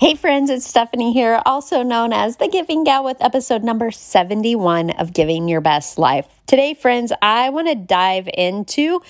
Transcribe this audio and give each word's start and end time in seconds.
Hey 0.00 0.14
friends, 0.14 0.48
it's 0.48 0.64
Stephanie 0.64 1.12
here, 1.12 1.42
also 1.44 1.82
known 1.82 2.12
as 2.12 2.36
the 2.36 2.46
Giving 2.46 2.84
Gal 2.84 3.02
with 3.02 3.16
episode 3.20 3.64
number 3.64 3.90
71 3.90 4.90
of 4.90 5.12
Giving 5.12 5.48
Your 5.48 5.60
Best 5.60 5.98
Life. 5.98 6.28
Today, 6.46 6.74
friends, 6.74 7.12
I 7.20 7.50
want 7.50 7.66
to 7.66 7.74
dive 7.74 8.28
into 8.32 9.02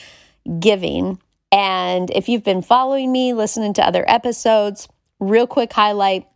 giving. 0.58 1.20
And 1.52 2.10
if 2.12 2.30
you've 2.30 2.42
been 2.42 2.62
following 2.62 3.12
me, 3.12 3.34
listening 3.34 3.74
to 3.74 3.86
other 3.86 4.02
episodes, 4.08 4.88
real 5.20 5.46
quick 5.46 5.74
highlight 5.74 6.26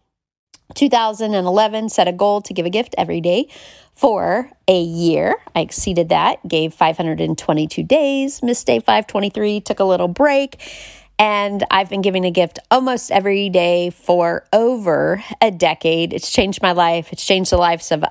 2011 0.75 1.89
set 1.89 2.07
a 2.07 2.13
goal 2.13 2.43
to 2.43 2.53
give 2.53 2.67
a 2.67 2.71
gift 2.71 2.95
every 2.99 3.23
day 3.23 3.49
for 3.95 4.51
a 4.69 4.83
year. 4.83 5.37
I 5.55 5.61
exceeded 5.61 6.11
that, 6.11 6.47
gave 6.47 6.75
522 6.75 7.83
days, 7.85 8.43
missed 8.43 8.67
day 8.67 8.81
523, 8.81 9.63
took 9.63 9.81
a 9.81 9.85
little 9.85 10.09
break 10.09 10.61
and 11.23 11.65
I've 11.71 11.89
been 11.89 12.03
giving 12.03 12.25
a 12.25 12.33
gift 12.33 12.59
almost 12.69 13.13
every 13.13 13.49
day 13.49 13.91
for 13.91 14.45
over 14.53 15.23
a 15.41 15.53
decade. 15.53 16.13
It's 16.13 16.29
changed 16.29 16.61
my 16.61 16.73
life. 16.73 17.13
It's 17.13 17.25
changed 17.25 17.53
the 17.53 17.59
lives 17.59 17.93
of 17.93 18.05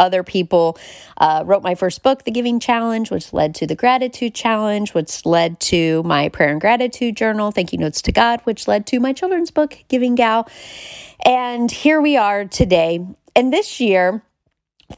other 0.00 0.24
people. 0.24 0.76
Uh, 1.16 1.44
wrote 1.46 1.62
my 1.62 1.76
first 1.76 2.02
book, 2.02 2.24
The 2.24 2.32
Giving 2.32 2.58
Challenge, 2.58 3.12
which 3.12 3.32
led 3.32 3.54
to 3.54 3.66
the 3.68 3.76
Gratitude 3.76 4.34
Challenge, 4.34 4.92
which 4.92 5.24
led 5.24 5.60
to 5.60 6.02
my 6.02 6.30
prayer 6.30 6.50
and 6.50 6.60
gratitude 6.60 7.16
journal, 7.16 7.52
Thank 7.52 7.72
You 7.72 7.78
Notes 7.78 8.02
to 8.02 8.10
God, 8.10 8.40
which 8.42 8.66
led 8.66 8.88
to 8.88 8.98
my 8.98 9.12
children's 9.12 9.52
book, 9.52 9.78
Giving 9.86 10.16
Gal. 10.16 10.48
And 11.24 11.70
here 11.70 12.00
we 12.00 12.16
are 12.16 12.44
today. 12.44 13.06
And 13.36 13.52
this 13.52 13.78
year, 13.78 14.24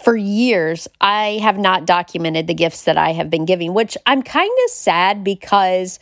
for 0.03 0.17
years, 0.17 0.89
I 0.99 1.41
have 1.43 1.59
not 1.59 1.85
documented 1.85 2.47
the 2.47 2.55
gifts 2.55 2.85
that 2.85 2.97
I 2.97 3.13
have 3.13 3.29
been 3.29 3.45
giving, 3.45 3.75
which 3.75 3.99
I'm 4.07 4.23
kind 4.23 4.51
of 4.65 4.71
sad 4.71 5.23
because 5.23 5.99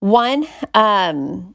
one, 0.00 0.46
um, 0.74 1.54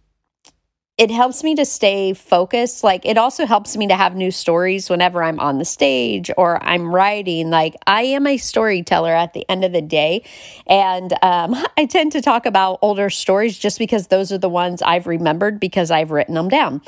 it 0.97 1.09
helps 1.09 1.43
me 1.43 1.55
to 1.55 1.65
stay 1.65 2.13
focused. 2.13 2.83
Like, 2.83 3.03
it 3.05 3.17
also 3.17 3.47
helps 3.47 3.75
me 3.75 3.87
to 3.87 3.95
have 3.95 4.15
new 4.15 4.29
stories 4.29 4.89
whenever 4.89 5.23
I'm 5.23 5.39
on 5.39 5.57
the 5.57 5.65
stage 5.65 6.29
or 6.37 6.63
I'm 6.63 6.93
writing. 6.93 7.49
Like, 7.49 7.75
I 7.87 8.03
am 8.03 8.27
a 8.27 8.37
storyteller 8.37 9.13
at 9.13 9.33
the 9.33 9.43
end 9.49 9.63
of 9.65 9.71
the 9.71 9.81
day. 9.81 10.23
And 10.67 11.11
um, 11.23 11.55
I 11.77 11.85
tend 11.85 12.11
to 12.11 12.21
talk 12.21 12.45
about 12.45 12.77
older 12.81 13.09
stories 13.09 13.57
just 13.57 13.79
because 13.79 14.07
those 14.07 14.31
are 14.31 14.37
the 14.37 14.49
ones 14.49 14.83
I've 14.83 15.07
remembered 15.07 15.59
because 15.59 15.89
I've 15.89 16.11
written 16.11 16.35
them 16.35 16.47
down. 16.47 16.81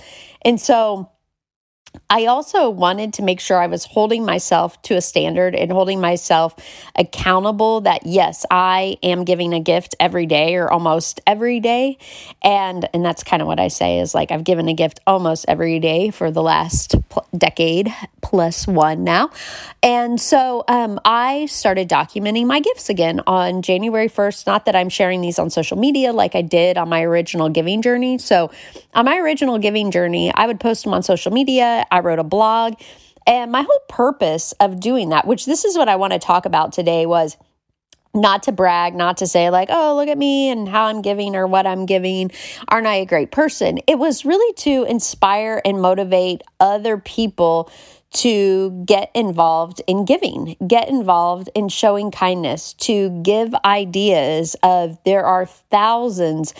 And 0.44 0.62
so, 0.62 1.09
I 2.09 2.25
also 2.25 2.69
wanted 2.69 3.13
to 3.13 3.23
make 3.23 3.39
sure 3.39 3.59
I 3.59 3.67
was 3.67 3.85
holding 3.85 4.25
myself 4.25 4.81
to 4.83 4.95
a 4.95 5.01
standard 5.01 5.56
and 5.56 5.72
holding 5.72 6.00
myself 6.01 6.56
accountable 6.95 7.81
that 7.81 8.06
yes, 8.06 8.45
I 8.50 8.97
am 9.03 9.23
giving 9.23 9.53
a 9.53 9.59
gift 9.59 9.95
every 10.00 10.25
day 10.25 10.55
or 10.55 10.72
almost 10.72 11.22
every 11.25 11.59
day. 11.59 11.97
And 12.44 12.88
and 12.94 13.03
that's 13.03 13.23
kind 13.23 13.41
of 13.41 13.47
what 13.47 13.59
I 13.59 13.67
say 13.67 14.00
is 14.00 14.13
like 14.13 14.31
I've 14.31 14.44
given 14.44 14.67
a 14.67 14.73
gift 14.73 15.00
almost 15.07 15.45
every 15.47 15.79
day 15.79 16.09
for 16.09 16.31
the 16.31 16.41
last 16.41 16.95
pl- 17.09 17.28
decade 17.38 17.94
plus 18.22 18.67
one 18.67 19.03
now. 19.03 19.29
And 19.84 20.19
so 20.19 20.63
um, 20.67 21.00
I 21.05 21.45
started 21.45 21.88
documenting 21.88 22.47
my 22.47 22.59
gifts 22.59 22.89
again 22.89 23.22
on 23.28 23.61
January 23.61 24.09
1st. 24.09 24.47
Not 24.47 24.66
that 24.66 24.75
I'm 24.75 24.89
sharing 24.89 25.22
these 25.22 25.38
on 25.38 25.50
social 25.50 25.78
media 25.78 26.11
like 26.11 26.35
I 26.35 26.41
did 26.41 26.78
on 26.78 26.89
my 26.89 27.03
original 27.03 27.50
giving 27.50 27.81
journey. 27.81 28.17
So 28.17 28.51
on 28.94 29.05
my 29.05 29.17
original 29.17 29.59
giving 29.59 29.91
journey, 29.91 30.34
I 30.34 30.47
would 30.47 30.59
post 30.59 30.84
them 30.84 30.94
on 30.94 31.03
social 31.03 31.31
media 31.31 31.84
I 31.91 32.00
wrote 32.00 32.19
a 32.19 32.23
blog. 32.23 32.75
And 33.28 33.51
my 33.51 33.63
whole 33.63 33.81
purpose 33.90 34.53
of 34.59 34.79
doing 34.79 35.09
that, 35.09 35.25
which 35.25 35.46
this 35.46 35.66
is 35.66 35.78
what 35.78 35.90
I 35.90 35.96
want 35.96 36.13
to 36.13 36.19
talk 36.19 36.46
about 36.46 36.73
today, 36.73 37.06
was 37.06 37.38
not 38.13 38.44
to 38.44 38.51
brag, 38.51 38.96
not 38.96 39.18
to 39.18 39.28
say, 39.28 39.50
like, 39.50 39.68
oh, 39.72 39.96
look 39.96 40.07
at 40.07 40.18
me 40.18 40.50
and 40.50 40.69
how 40.69 40.85
I'm 40.85 41.01
giving 41.01 41.35
or 41.35 41.47
what 41.47 41.68
I'm 41.68 41.85
giving. 41.85 42.31
Aren't 42.69 42.88
I 42.88 42.96
a 42.96 43.06
great 43.06 43.31
person? 43.31 43.79
It 43.88 44.00
was 44.00 44.25
really 44.25 44.53
to 44.53 44.84
inspire 44.85 45.62
and 45.66 45.81
motivate 45.81 46.41
other 46.59 46.97
people 46.97 47.69
to 48.12 48.84
get 48.85 49.12
involved 49.13 49.81
in 49.88 50.06
giving, 50.06 50.56
get 50.66 50.88
involved 50.88 51.50
in 51.53 51.67
showing 51.67 52.12
kindness, 52.12 52.73
to 52.73 53.09
give 53.22 53.53
ideas 53.66 54.56
of 54.63 54.97
there 55.03 55.25
are 55.25 55.46
thousands 55.46 56.53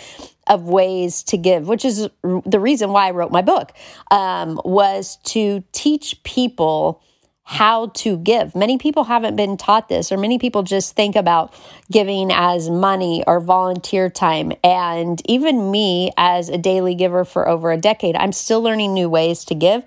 of 0.46 0.64
ways 0.64 1.22
to 1.24 1.36
give, 1.36 1.68
which 1.68 1.84
is 1.84 2.08
the 2.22 2.60
reason 2.60 2.90
why 2.90 3.08
I 3.08 3.10
wrote 3.10 3.32
my 3.32 3.42
book, 3.42 3.72
um, 4.10 4.60
was 4.64 5.16
to 5.24 5.64
teach 5.72 6.22
people 6.22 7.02
how 7.48 7.86
to 7.94 8.16
give. 8.18 8.56
Many 8.56 8.76
people 8.76 9.04
haven't 9.04 9.36
been 9.36 9.56
taught 9.56 9.88
this, 9.88 10.10
or 10.10 10.16
many 10.16 10.36
people 10.36 10.64
just 10.64 10.96
think 10.96 11.14
about 11.14 11.54
giving 11.92 12.32
as 12.32 12.68
money 12.68 13.22
or 13.24 13.38
volunteer 13.38 14.10
time. 14.10 14.52
And 14.64 15.22
even 15.30 15.70
me, 15.70 16.10
as 16.16 16.48
a 16.48 16.58
daily 16.58 16.96
giver 16.96 17.24
for 17.24 17.48
over 17.48 17.70
a 17.70 17.76
decade, 17.76 18.16
I'm 18.16 18.32
still 18.32 18.60
learning 18.62 18.94
new 18.94 19.08
ways 19.08 19.44
to 19.44 19.54
give. 19.54 19.84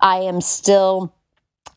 I 0.00 0.20
am 0.20 0.40
still 0.40 1.14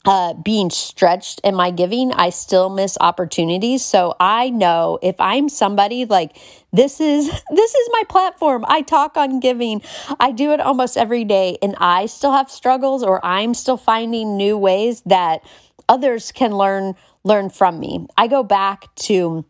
uh, 0.06 0.34
being 0.34 0.70
stretched 0.70 1.42
in 1.44 1.56
my 1.56 1.72
giving, 1.72 2.12
I 2.12 2.30
still 2.30 2.70
miss 2.70 2.98
opportunities. 3.02 3.84
So 3.84 4.16
I 4.20 4.50
know 4.50 5.00
if 5.02 5.16
I'm 5.20 5.50
somebody 5.50 6.06
like 6.06 6.38
this 6.72 7.00
is 7.00 7.26
this 7.52 7.76
is 7.76 7.90
my 7.92 8.04
platform. 8.08 8.66
I 8.68 8.82
talk 8.82 9.18
on 9.18 9.40
giving. 9.40 9.82
I 10.20 10.32
do 10.32 10.52
it 10.52 10.60
almost 10.60 10.98
every 10.98 11.24
day, 11.24 11.58
and 11.62 11.76
I 11.80 12.06
still 12.06 12.32
have 12.32 12.52
struggles, 12.52 13.04
or 13.04 13.24
I'm 13.26 13.54
still 13.54 13.78
finding 13.78 14.38
new 14.38 14.58
ways 14.58 15.02
that 15.06 15.42
others 15.90 16.32
can 16.32 16.52
learn 16.52 16.94
learn 17.24 17.50
from 17.50 17.80
me. 17.80 18.08
I 18.18 18.28
go 18.28 18.44
back 18.44 18.94
to 18.96 19.46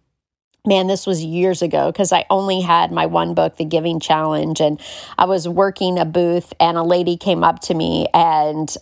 man, 0.67 0.87
this 0.87 1.05
was 1.05 1.23
years 1.23 1.61
ago 1.61 1.91
because 1.91 2.11
I 2.11 2.25
only 2.29 2.61
had 2.61 2.91
my 2.91 3.05
one 3.05 3.35
book, 3.35 3.57
The 3.57 3.65
Giving 3.65 3.99
Challenge, 3.99 4.59
and 4.59 4.81
I 5.15 5.25
was 5.25 5.47
working 5.47 5.99
a 5.99 6.05
booth, 6.05 6.53
and 6.59 6.75
a 6.75 6.81
lady 6.81 7.17
came 7.17 7.43
up 7.43 7.59
to 7.61 7.75
me 7.75 8.07
and 8.13 8.75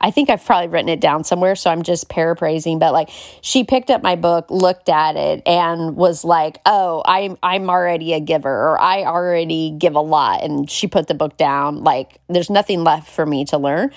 I 0.00 0.10
think 0.10 0.30
I've 0.30 0.44
probably 0.44 0.68
written 0.68 0.88
it 0.88 1.00
down 1.00 1.24
somewhere, 1.24 1.56
so 1.56 1.70
I'm 1.70 1.82
just 1.82 2.08
paraphrasing. 2.08 2.78
But 2.78 2.92
like, 2.92 3.10
she 3.40 3.64
picked 3.64 3.90
up 3.90 4.02
my 4.02 4.16
book, 4.16 4.50
looked 4.50 4.88
at 4.88 5.16
it, 5.16 5.42
and 5.46 5.96
was 5.96 6.24
like, 6.24 6.58
"Oh, 6.66 7.02
I'm 7.06 7.36
I'm 7.42 7.68
already 7.68 8.12
a 8.12 8.20
giver, 8.20 8.50
or 8.50 8.80
I 8.80 9.04
already 9.04 9.70
give 9.70 9.94
a 9.94 10.00
lot." 10.00 10.42
And 10.44 10.70
she 10.70 10.86
put 10.86 11.08
the 11.08 11.14
book 11.14 11.36
down. 11.36 11.82
Like, 11.84 12.18
there's 12.28 12.50
nothing 12.50 12.84
left 12.84 13.10
for 13.10 13.26
me 13.26 13.44
to 13.46 13.58
learn. 13.58 13.90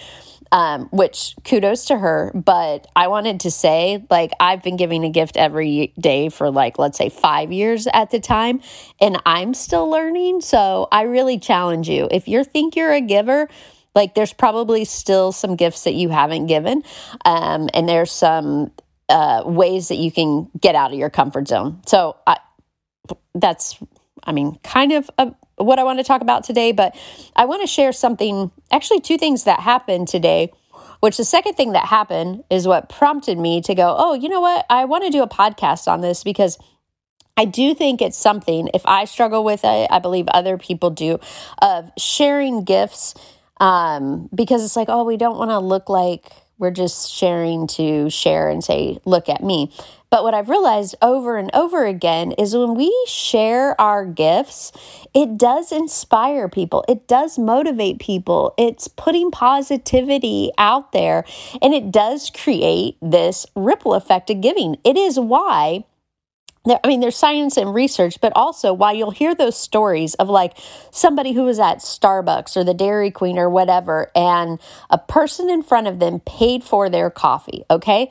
Um, 0.51 0.87
which 0.91 1.35
kudos 1.43 1.85
to 1.85 1.97
her. 1.97 2.31
But 2.33 2.87
I 2.95 3.07
wanted 3.07 3.41
to 3.41 3.51
say, 3.51 4.05
like, 4.09 4.31
I've 4.39 4.61
been 4.61 4.77
giving 4.77 5.03
a 5.03 5.09
gift 5.09 5.37
every 5.37 5.91
day 5.99 6.29
for 6.29 6.49
like, 6.51 6.77
let's 6.77 6.97
say 6.97 7.09
five 7.09 7.51
years 7.51 7.87
at 7.91 8.11
the 8.11 8.19
time, 8.19 8.61
and 9.01 9.17
I'm 9.25 9.53
still 9.53 9.89
learning. 9.89 10.41
So 10.41 10.87
I 10.91 11.01
really 11.01 11.39
challenge 11.39 11.89
you 11.89 12.07
if 12.11 12.27
you 12.27 12.43
think 12.43 12.75
you're 12.75 12.93
a 12.93 13.01
giver 13.01 13.49
like 13.95 14.13
there's 14.13 14.33
probably 14.33 14.85
still 14.85 15.31
some 15.31 15.55
gifts 15.55 15.85
that 15.85 15.93
you 15.93 16.09
haven't 16.09 16.47
given, 16.47 16.83
um, 17.23 17.69
and 17.73 17.89
there's 17.89 18.11
some 18.11 18.71
uh, 19.09 19.43
ways 19.45 19.87
that 19.87 19.95
you 19.95 20.11
can 20.11 20.49
get 20.59 20.75
out 20.75 20.91
of 20.91 20.99
your 20.99 21.09
comfort 21.09 21.47
zone. 21.47 21.81
So 21.87 22.17
I, 22.27 22.37
that's, 23.33 23.79
I 24.23 24.31
mean, 24.31 24.59
kind 24.63 24.91
of 24.91 25.09
a, 25.17 25.33
what 25.55 25.79
I 25.79 25.83
want 25.83 25.99
to 25.99 26.03
talk 26.03 26.21
about 26.21 26.43
today. 26.43 26.71
But 26.71 26.95
I 27.35 27.45
want 27.45 27.61
to 27.61 27.67
share 27.67 27.93
something. 27.93 28.51
Actually, 28.71 29.01
two 29.01 29.17
things 29.17 29.45
that 29.45 29.61
happened 29.61 30.07
today. 30.07 30.51
Which 31.01 31.17
the 31.17 31.25
second 31.25 31.53
thing 31.53 31.73
that 31.73 31.85
happened 31.85 32.45
is 32.49 32.67
what 32.67 32.89
prompted 32.89 33.37
me 33.37 33.61
to 33.61 33.75
go, 33.75 33.95
oh, 33.95 34.13
you 34.15 34.27
know 34.27 34.39
what? 34.39 34.65
I 34.69 34.85
want 34.85 35.03
to 35.03 35.11
do 35.11 35.21
a 35.21 35.27
podcast 35.27 35.87
on 35.87 36.01
this 36.01 36.23
because 36.23 36.57
I 37.37 37.45
do 37.45 37.75
think 37.75 38.01
it's 38.01 38.17
something, 38.17 38.69
if 38.73 38.81
I 38.85 39.05
struggle 39.05 39.43
with 39.43 39.61
it, 39.65 39.87
I 39.91 39.99
believe 39.99 40.25
other 40.29 40.57
people 40.57 40.89
do, 40.89 41.19
of 41.61 41.91
sharing 41.97 42.63
gifts 42.63 43.13
um, 43.59 44.29
because 44.33 44.63
it's 44.63 44.75
like, 44.75 44.89
oh, 44.89 45.03
we 45.03 45.17
don't 45.17 45.37
want 45.37 45.51
to 45.51 45.59
look 45.59 45.89
like 45.89 46.31
We're 46.57 46.71
just 46.71 47.11
sharing 47.11 47.67
to 47.67 48.09
share 48.09 48.49
and 48.49 48.63
say, 48.63 48.99
look 49.05 49.27
at 49.27 49.43
me. 49.43 49.71
But 50.09 50.23
what 50.23 50.33
I've 50.33 50.47
realized 50.49 50.95
over 51.01 51.37
and 51.37 51.51
over 51.53 51.85
again 51.85 52.31
is 52.33 52.55
when 52.55 52.75
we 52.75 52.93
share 53.07 53.79
our 53.81 54.05
gifts, 54.05 54.71
it 55.13 55.37
does 55.37 55.73
inspire 55.73 56.47
people, 56.47 56.85
it 56.87 57.07
does 57.07 57.37
motivate 57.37 57.99
people, 57.99 58.53
it's 58.57 58.87
putting 58.87 59.31
positivity 59.31 60.51
out 60.57 60.93
there, 60.93 61.25
and 61.61 61.73
it 61.73 61.91
does 61.91 62.29
create 62.29 62.95
this 63.01 63.45
ripple 63.55 63.93
effect 63.93 64.29
of 64.29 64.39
giving. 64.39 64.77
It 64.85 64.95
is 64.95 65.19
why 65.19 65.83
I 66.67 66.87
mean, 66.87 66.99
there's 66.99 67.15
science 67.15 67.57
and 67.57 67.73
research, 67.73 68.19
but 68.19 68.33
also 68.35 68.73
why 68.73 68.93
you'll 68.93 69.11
hear 69.11 69.35
those 69.35 69.57
stories 69.57 70.15
of 70.15 70.29
like 70.29 70.57
somebody 70.91 71.33
who 71.33 71.43
was 71.43 71.59
at 71.59 71.77
Starbucks 71.77 72.57
or 72.57 72.63
the 72.63 72.73
Dairy 72.73 73.11
Queen 73.11 73.37
or 73.37 73.49
whatever, 73.49 74.11
and 74.15 74.59
a 74.89 74.97
person 74.97 75.49
in 75.49 75.61
front 75.61 75.87
of 75.87 75.99
them 75.99 76.21
paid 76.21 76.63
for 76.63 76.89
their 76.89 77.09
coffee, 77.11 77.63
okay? 77.69 78.09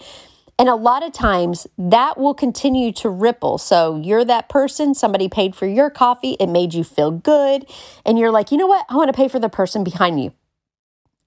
And 0.56 0.68
a 0.68 0.76
lot 0.76 1.04
of 1.04 1.12
times 1.12 1.66
that 1.76 2.16
will 2.16 2.34
continue 2.34 2.92
to 2.92 3.08
ripple. 3.08 3.58
So 3.58 3.96
you're 3.96 4.24
that 4.24 4.48
person, 4.48 4.94
somebody 4.94 5.28
paid 5.28 5.56
for 5.56 5.66
your 5.66 5.90
coffee, 5.90 6.36
it 6.38 6.46
made 6.46 6.74
you 6.74 6.84
feel 6.84 7.10
good, 7.10 7.66
and 8.06 8.18
you're 8.18 8.30
like, 8.30 8.52
you 8.52 8.56
know 8.56 8.68
what? 8.68 8.86
I 8.88 8.94
want 8.94 9.08
to 9.08 9.16
pay 9.16 9.26
for 9.26 9.40
the 9.40 9.48
person 9.48 9.82
behind 9.82 10.22
you. 10.22 10.32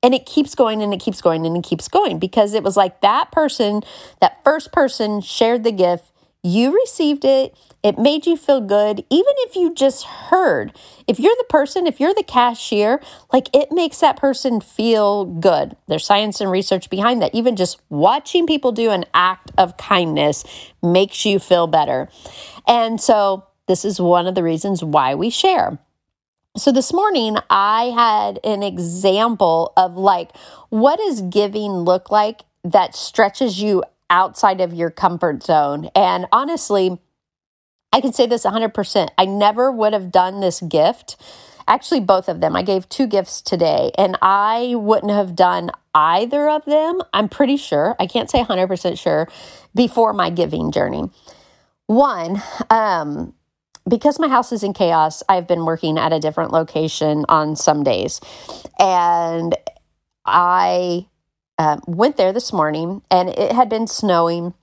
And 0.02 0.14
it 0.14 0.26
keeps 0.26 0.56
going 0.56 0.82
and 0.82 0.94
it 0.94 1.02
keeps 1.02 1.22
going 1.22 1.46
and 1.46 1.58
it 1.58 1.64
keeps 1.64 1.88
going 1.90 2.20
because 2.20 2.54
it 2.54 2.64
was 2.64 2.78
like 2.78 3.02
that 3.02 3.32
person, 3.32 3.82
that 4.22 4.42
first 4.46 4.72
person 4.72 5.20
shared 5.20 5.64
the 5.64 5.72
gift 5.72 6.12
you 6.48 6.74
received 6.74 7.26
it. 7.26 7.56
It 7.84 8.00
made 8.00 8.26
you 8.26 8.38
feel 8.38 8.62
good. 8.62 9.06
Even 9.10 9.34
if 9.38 9.56
you 9.56 9.74
just 9.74 10.04
heard, 10.06 10.74
if 11.08 11.20
you're 11.20 11.36
the 11.38 11.46
person, 11.50 11.88
if 11.88 12.00
you're 12.00 12.14
the 12.14 12.24
cashier, 12.24 13.02
like 13.32 13.50
it 13.54 13.72
makes 13.72 14.00
that 14.00 14.18
person 14.18 14.62
feel 14.62 15.26
good. 15.26 15.76
There's 15.88 16.06
science 16.06 16.42
and 16.42 16.50
research 16.50 16.90
behind 16.90 17.22
that. 17.22 17.36
Even 17.36 17.56
just 17.56 17.82
watching 17.90 18.48
people 18.48 18.72
do 18.72 18.90
an 18.90 19.06
act 19.14 19.52
of 19.58 19.78
kindness 19.78 20.44
makes 20.82 21.26
you 21.26 21.40
feel 21.40 21.68
better. 21.68 22.10
And 22.68 23.00
so, 23.00 23.46
this 23.68 23.84
is 23.84 24.00
one 24.00 24.28
of 24.28 24.36
the 24.36 24.44
reasons 24.44 24.84
why 24.84 25.14
we 25.14 25.30
share. 25.30 25.78
So 26.56 26.72
this 26.72 26.92
morning 26.92 27.38
I 27.52 27.92
had 27.96 28.40
an 28.44 28.64
example 28.64 29.74
of 29.78 29.96
like 29.96 30.36
what 30.70 30.98
does 30.98 31.22
giving 31.22 31.72
look 31.72 32.10
like 32.10 32.42
that 32.64 32.96
stretches 32.96 33.62
you 33.62 33.84
outside 34.10 34.62
of 34.62 34.74
your 34.74 34.90
comfort 34.90 35.44
zone. 35.44 35.90
And 35.96 36.28
honestly, 36.32 37.00
I 37.92 38.02
can 38.02 38.14
say 38.14 38.26
this 38.26 38.46
100%. 38.46 39.10
I 39.18 39.26
never 39.26 39.72
would 39.72 39.94
have 39.94 40.12
done 40.12 40.40
this 40.40 40.62
gift. 40.62 41.18
Actually, 41.68 42.00
both 42.00 42.30
of 42.30 42.40
them. 42.40 42.56
I 42.56 42.62
gave 42.62 42.88
two 42.88 43.08
gifts 43.08 43.42
today, 43.42 43.92
and 43.98 44.18
I 44.22 44.76
wouldn't 44.76 45.12
have 45.12 45.36
done 45.36 45.72
either 45.94 46.48
of 46.50 46.64
them. 46.66 47.02
I'm 47.14 47.28
pretty 47.28 47.58
sure. 47.58 47.96
I 48.00 48.08
can't 48.08 48.30
say 48.30 48.44
100% 48.44 48.98
sure 48.98 49.28
before 49.76 50.14
my 50.14 50.30
giving 50.30 50.72
journey. 50.72 51.10
One, 51.88 52.42
um, 52.70 53.34
because 53.88 54.20
my 54.20 54.28
house 54.28 54.52
is 54.52 54.64
in 54.64 54.74
chaos, 54.74 55.24
I've 55.28 55.48
been 55.48 55.66
working 55.66 55.98
at 55.98 56.14
a 56.14 56.20
different 56.20 56.52
location 56.52 57.26
on 57.30 57.56
some 57.56 57.84
days. 57.84 58.22
And 58.80 59.56
I 60.26 61.08
uh, 61.58 61.78
went 61.88 62.18
there 62.18 62.34
this 62.34 62.54
morning 62.54 63.02
and 63.10 63.30
it 63.30 63.52
had 63.52 63.70
been 63.70 63.88
snowing 63.88 64.54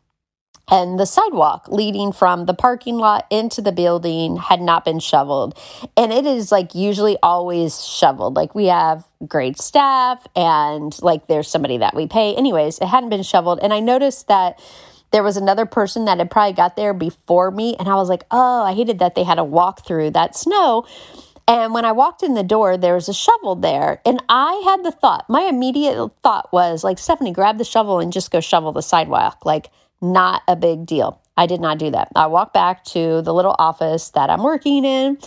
and 0.71 0.99
the 0.99 1.05
sidewalk 1.05 1.69
leading 1.69 2.11
from 2.13 2.47
the 2.47 2.55
parking 2.55 2.97
lot 2.97 3.27
into 3.31 3.61
the 3.61 3.73
building 3.73 4.37
had 4.37 4.63
not 4.63 4.85
been 4.85 4.99
shoveled. 4.99 5.59
And 5.97 6.11
it 6.13 6.25
is 6.25 6.51
like 6.51 6.75
usually 6.75 7.19
always 7.23 7.85
shoveled. 7.85 8.35
Like 8.35 8.55
we 8.55 8.67
have 8.67 9.05
great 9.29 9.59
staff 9.59 10.27
and 10.35 10.97
like 11.03 11.27
there's 11.27 11.49
somebody 11.49 11.79
that 11.79 11.95
we 11.95 12.07
pay. 12.07 12.35
Anyways, 12.35 12.79
it 12.79 12.87
hadn't 12.87 13.11
been 13.11 13.23
shoveled. 13.23 13.59
And 13.63 13.75
I 13.75 13.81
noticed 13.81 14.29
that 14.29 14.59
there 15.13 15.23
was 15.23 15.37
another 15.37 15.67
person 15.67 16.07
that 16.07 16.19
had 16.19 16.31
probably 16.31 16.55
got 16.55 16.77
there 16.77 16.95
before 16.95 17.51
me. 17.51 17.77
And 17.79 17.87
I 17.87 17.95
was 17.97 18.09
like, 18.09 18.25
oh, 18.31 18.63
I 18.63 18.73
hated 18.73 19.01
that 19.01 19.15
they 19.15 19.23
had 19.23 19.37
to 19.37 19.45
walk 19.45 19.87
through 19.87 20.13
that 20.13 20.35
snow. 20.35 20.87
And 21.47 21.75
when 21.75 21.85
I 21.85 21.93
walked 21.93 22.23
in 22.23 22.35
the 22.35 22.43
door, 22.43 22.77
there 22.77 22.95
was 22.95 23.09
a 23.09 23.15
shovel 23.15 23.55
there. 23.55 24.01
And 24.07 24.23
I 24.29 24.63
had 24.65 24.85
the 24.85 24.91
thought, 24.91 25.29
my 25.29 25.43
immediate 25.43 26.11
thought 26.23 26.53
was 26.53 26.83
like, 26.83 26.99
Stephanie, 26.99 27.33
grab 27.33 27.59
the 27.59 27.65
shovel 27.65 27.99
and 27.99 28.13
just 28.13 28.31
go 28.31 28.41
shovel 28.41 28.73
the 28.73 28.83
sidewalk. 28.83 29.45
Like, 29.45 29.71
not 30.01 30.43
a 30.49 30.57
big 30.57 30.87
deal. 30.87 31.21
I 31.37 31.47
did 31.47 31.61
not 31.61 31.79
do 31.79 31.91
that. 31.91 32.09
I 32.15 32.27
walked 32.27 32.55
back 32.55 32.85
to 32.87 33.21
the 33.23 33.35
little 33.35 33.57
office 33.59 34.11
that 34.11 34.31
I'm 34.31 34.43
working 34.43 34.85
in. 34.85 35.19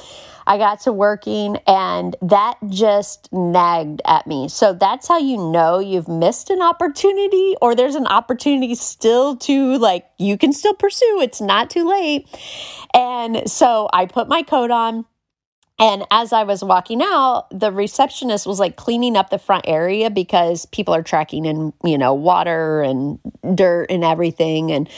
I 0.48 0.58
got 0.58 0.80
to 0.82 0.94
working 0.94 1.58
and 1.68 2.16
that 2.22 2.58
just 2.70 3.28
nagged 3.34 4.02
at 4.06 4.26
me. 4.26 4.48
So 4.48 4.72
that's 4.72 5.10
how 5.10 5.18
you 5.18 5.38
know 5.38 5.80
you've 5.80 6.08
missed 6.08 6.50
an 6.50 6.62
opportunity 6.62 7.56
or 7.62 7.76
there's 7.76 7.96
an 7.96 8.08
opportunity 8.08 8.74
still 8.76 9.36
to 9.38 9.78
like, 9.78 10.06
you 10.18 10.38
can 10.38 10.54
still 10.54 10.74
pursue. 10.74 11.20
It's 11.22 11.42
not 11.42 11.70
too 11.70 11.88
late. 11.88 12.30
And 12.94 13.50
so 13.52 13.90
I 13.92 14.06
put 14.06 14.30
my 14.30 14.42
coat 14.42 14.72
on. 14.72 15.06
And 15.80 16.06
as 16.10 16.34
I 16.34 16.44
was 16.44 16.64
walking 16.64 17.02
out, 17.04 17.48
the 17.52 17.72
receptionist 17.72 18.48
was 18.48 18.60
like 18.60 18.78
cleaning 18.78 19.16
up 19.16 19.30
the 19.30 19.38
front 19.38 19.66
area 19.68 20.10
because 20.10 20.66
people 20.68 20.94
are 20.94 21.04
tracking 21.04 21.46
in, 21.46 21.72
you 21.84 21.98
know, 21.98 22.14
water 22.16 22.82
and 22.82 23.20
dirt 23.56 23.92
and 23.92 24.04
everything. 24.04 24.72
And 24.72 24.90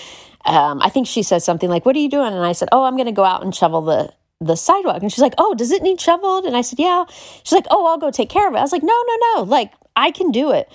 um, 0.46 0.82
I 0.82 0.90
think 0.90 1.08
she 1.08 1.22
said 1.22 1.40
something 1.40 1.70
like, 1.70 1.86
What 1.86 1.98
are 1.98 2.00
you 2.00 2.10
doing? 2.10 2.34
And 2.34 2.46
I 2.46 2.54
said, 2.54 2.70
Oh, 2.72 2.84
I'm 2.86 2.96
going 2.96 3.08
to 3.08 3.12
go 3.12 3.26
out 3.26 3.44
and 3.44 3.54
shovel 3.54 3.82
the, 3.82 4.14
the 4.40 4.56
sidewalk. 4.56 5.02
And 5.02 5.12
she's 5.12 5.22
like, 5.22 5.36
Oh, 5.38 5.54
does 5.54 5.72
it 5.72 5.84
need 5.84 6.00
shoveled? 6.00 6.46
And 6.46 6.56
I 6.56 6.62
said, 6.62 6.80
Yeah. 6.80 7.04
She's 7.44 7.52
like, 7.52 7.68
Oh, 7.70 7.86
I'll 7.88 7.98
go 7.98 8.10
take 8.10 8.30
care 8.30 8.48
of 8.48 8.54
it. 8.54 8.58
I 8.58 8.62
was 8.62 8.72
like, 8.72 8.84
No, 8.84 9.04
no, 9.06 9.18
no. 9.36 9.44
Like, 9.44 9.74
I 9.98 10.12
can 10.12 10.32
do 10.32 10.52
it. 10.52 10.72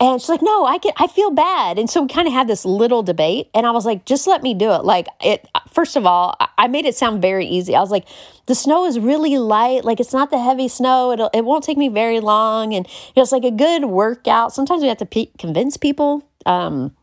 And 0.00 0.20
she's 0.20 0.28
like, 0.28 0.42
no, 0.42 0.64
I 0.64 0.78
get, 0.78 0.94
I 0.96 1.06
feel 1.06 1.30
bad. 1.30 1.78
And 1.78 1.88
so 1.88 2.02
we 2.02 2.08
kind 2.08 2.26
of 2.26 2.34
had 2.34 2.48
this 2.48 2.64
little 2.64 3.02
debate. 3.02 3.48
And 3.54 3.64
I 3.64 3.70
was 3.70 3.86
like, 3.86 4.04
just 4.04 4.26
let 4.26 4.42
me 4.42 4.52
do 4.52 4.72
it. 4.72 4.84
Like, 4.84 5.06
it, 5.22 5.48
first 5.74 5.96
of 5.96 6.06
all, 6.06 6.36
I 6.56 6.68
made 6.68 6.86
it 6.86 6.94
sound 6.94 7.20
very 7.20 7.46
easy. 7.46 7.74
I 7.74 7.80
was 7.80 7.90
like, 7.90 8.06
the 8.46 8.54
snow 8.54 8.86
is 8.86 8.98
really 8.98 9.36
light. 9.36 9.84
Like, 9.84 10.00
it's 10.00 10.12
not 10.12 10.30
the 10.30 10.38
heavy 10.38 10.68
snow. 10.68 11.12
It'll, 11.12 11.30
it 11.34 11.44
won't 11.44 11.64
take 11.64 11.76
me 11.76 11.88
very 11.88 12.20
long. 12.20 12.72
And 12.72 12.86
it's 13.16 13.32
like 13.32 13.44
a 13.44 13.50
good 13.50 13.86
workout. 13.86 14.54
Sometimes 14.54 14.82
we 14.82 14.88
have 14.88 14.98
to 14.98 15.26
convince 15.38 15.76
people. 15.76 16.28
Um, 16.46 16.94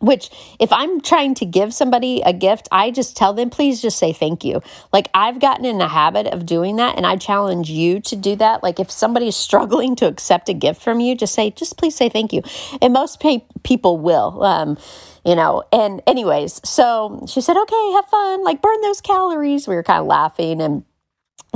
which 0.00 0.30
if 0.58 0.72
i'm 0.72 1.00
trying 1.00 1.34
to 1.34 1.44
give 1.44 1.72
somebody 1.72 2.22
a 2.24 2.32
gift 2.32 2.68
i 2.72 2.90
just 2.90 3.16
tell 3.16 3.32
them 3.32 3.50
please 3.50 3.80
just 3.80 3.98
say 3.98 4.12
thank 4.12 4.44
you. 4.44 4.60
Like 4.92 5.08
i've 5.14 5.40
gotten 5.40 5.64
in 5.64 5.78
the 5.78 5.88
habit 5.88 6.26
of 6.26 6.46
doing 6.46 6.76
that 6.76 6.96
and 6.96 7.06
i 7.06 7.16
challenge 7.16 7.70
you 7.70 8.00
to 8.00 8.16
do 8.16 8.36
that. 8.36 8.62
Like 8.62 8.80
if 8.80 8.90
somebody 8.90 9.28
is 9.28 9.36
struggling 9.46 9.96
to 9.96 10.06
accept 10.06 10.48
a 10.48 10.54
gift 10.54 10.82
from 10.82 11.00
you 11.00 11.14
just 11.14 11.34
say 11.34 11.50
just 11.50 11.76
please 11.76 11.94
say 11.94 12.08
thank 12.08 12.32
you. 12.32 12.42
And 12.82 12.92
most 12.92 13.22
people 13.62 13.98
will 13.98 14.42
um, 14.44 14.78
you 15.24 15.34
know 15.34 15.64
and 15.72 16.02
anyways 16.06 16.60
so 16.68 17.24
she 17.28 17.40
said 17.40 17.56
okay 17.56 17.92
have 17.92 18.06
fun. 18.06 18.44
Like 18.44 18.62
burn 18.62 18.80
those 18.82 19.00
calories. 19.00 19.66
We 19.66 19.74
were 19.74 19.82
kind 19.82 20.00
of 20.00 20.06
laughing 20.06 20.60
and 20.60 20.84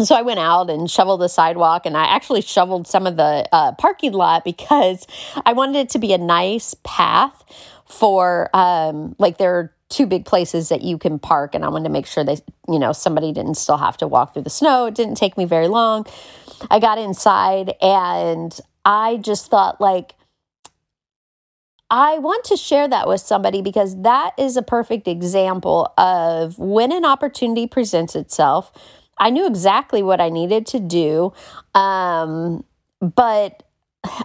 so 0.05 0.15
I 0.15 0.23
went 0.23 0.41
out 0.41 0.71
and 0.71 0.91
shoveled 0.91 1.21
the 1.21 1.29
sidewalk, 1.29 1.85
and 1.85 1.95
I 1.95 2.05
actually 2.05 2.41
shoveled 2.41 2.87
some 2.87 3.07
of 3.07 3.17
the 3.17 3.47
uh, 3.53 3.73
parking 3.73 4.13
lot 4.13 4.45
because 4.45 5.07
I 5.45 5.53
wanted 5.53 5.77
it 5.77 5.91
to 5.91 5.99
be 5.99 6.15
a 6.15 6.19
nice 6.19 6.75
path 6.85 7.45
for 7.91 8.49
um, 8.55 9.15
like 9.19 9.39
there 9.39 9.55
are 9.59 9.75
two 9.89 10.07
big 10.07 10.25
places 10.25 10.69
that 10.69 10.83
you 10.83 10.97
can 10.97 11.19
park 11.19 11.53
and 11.55 11.65
i 11.65 11.69
wanted 11.69 11.85
to 11.85 11.91
make 11.91 12.07
sure 12.07 12.23
they 12.23 12.37
you 12.69 12.79
know 12.79 12.93
somebody 12.93 13.33
didn't 13.33 13.57
still 13.57 13.77
have 13.77 13.97
to 13.97 14.07
walk 14.07 14.33
through 14.33 14.43
the 14.43 14.51
snow 14.51 14.87
it 14.87 14.95
didn't 14.95 15.17
take 15.17 15.37
me 15.37 15.45
very 15.45 15.67
long 15.67 16.07
i 16.71 16.79
got 16.79 16.97
inside 16.97 17.75
and 17.83 18.61
i 18.85 19.17
just 19.17 19.51
thought 19.51 19.81
like 19.81 20.15
I 21.91 22.19
want 22.19 22.45
to 22.45 22.57
share 22.57 22.87
that 22.87 23.09
with 23.09 23.21
somebody 23.21 23.63
because 23.63 24.01
that 24.03 24.33
is 24.39 24.57
a 24.57 24.63
perfect 24.63 25.09
example 25.09 25.93
of 25.99 26.57
when 26.57 26.93
an 26.93 27.05
opportunity 27.05 27.67
presents 27.67 28.15
itself. 28.15 28.71
I 29.19 29.31
knew 29.31 29.47
exactly 29.47 30.03
what 30.03 30.21
I 30.21 30.29
needed 30.29 30.67
to 30.69 30.79
do, 30.79 31.33
um, 31.75 32.65
but 33.01 33.65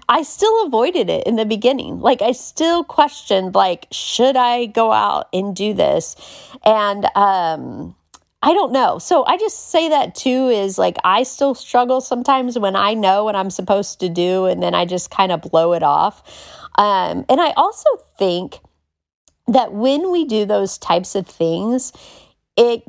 I 0.08 0.24
still 0.24 0.65
avoided 0.65 1.10
it 1.10 1.27
in 1.27 1.36
the 1.36 1.46
beginning. 1.46 2.00
Like 2.00 2.22
I 2.22 2.32
still 2.32 2.84
questioned 2.84 3.55
like 3.55 3.88
should 3.91 4.38
I 4.38 4.67
go 4.67 4.91
out 4.91 5.27
and 5.34 5.55
do 5.55 5.74
this? 5.74 6.15
And 6.63 7.05
um 7.15 7.96
I 8.41 8.53
don't 8.53 8.72
know. 8.72 9.00
So 9.00 9.25
I 9.25 9.38
just 9.38 9.72
say 9.72 9.89
that 9.89 10.13
too 10.13 10.50
is 10.50 10.77
like 10.77 10.98
I 11.03 11.24
still 11.24 11.55
struggle 11.55 12.00
sometimes 12.00 12.58
when 12.60 12.75
I 12.75 12.94
know 12.94 13.24
what 13.24 13.36
I'm 13.36 13.50
supposed 13.50 14.00
to 14.01 14.10
do 14.10 14.46
and 14.46 14.62
then 14.62 14.75
I 14.75 14.86
just 14.86 15.10
kind 15.10 15.32
of 15.32 15.41
blow 15.41 15.74
it 15.74 15.84
off. 15.84 16.24
Um 16.77 17.25
and 17.27 17.41
I 17.41 17.51
also 17.58 17.89
think 18.17 18.60
that 19.48 19.74
when 19.74 20.12
we 20.12 20.25
do 20.25 20.46
those 20.46 20.77
types 20.77 21.15
of 21.15 21.27
things, 21.27 21.91
it 22.55 22.84